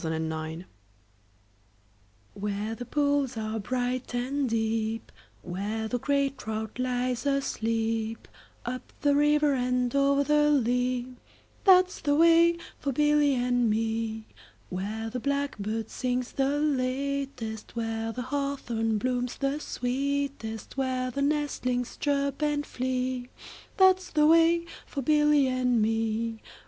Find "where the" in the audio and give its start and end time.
2.33-2.85, 5.43-5.99, 14.71-15.19, 17.77-18.21, 20.77-21.21